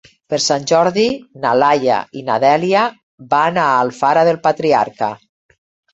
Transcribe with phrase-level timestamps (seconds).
[0.33, 1.03] Per Sant Jordi
[1.43, 2.87] na Laia i na Dèlia
[3.35, 5.15] van a Alfara del Patriarca.